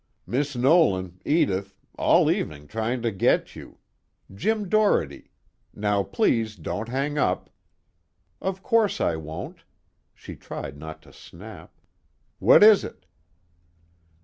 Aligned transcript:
"Miss 0.25 0.55
Nolan 0.55 1.19
Edith 1.25 1.75
all 1.95 2.31
evening 2.31 2.65
trying 2.65 3.03
to 3.03 3.11
get 3.11 3.55
you. 3.55 3.77
Jim 4.33 4.67
Doherty 4.67 5.29
now 5.75 6.01
please 6.01 6.55
don't 6.55 6.89
hang 6.89 7.19
up." 7.19 7.51
"Of 8.41 8.63
course 8.63 8.99
I 8.99 9.15
won't." 9.15 9.59
She 10.15 10.35
tried 10.35 10.75
not 10.75 11.03
to 11.03 11.13
snap. 11.13 11.77
"What 12.39 12.63
is 12.63 12.83
it?" 12.83 13.05